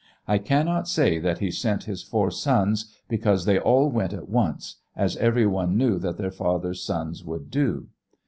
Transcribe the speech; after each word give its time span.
I 0.27 0.39
can 0.39 0.65
not 0.65 0.87
say 0.87 1.19
that 1.19 1.37
he 1.37 1.51
sent 1.51 1.83
his 1.83 2.01
four 2.01 2.31
sons, 2.31 2.91
because 3.07 3.45
they 3.45 3.59
all 3.59 3.87
went 3.91 4.13
at 4.13 4.27
once, 4.27 4.77
as 4.95 5.15
everyone 5.17 5.77
knew 5.77 5.99
that 5.99 6.17
their 6.17 6.31
father's 6.31 6.81
sons 6.83 7.23
would 7.23 7.51
go. 7.51 7.83